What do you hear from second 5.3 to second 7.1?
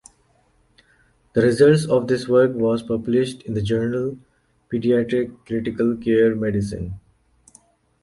Critical Care Medicine".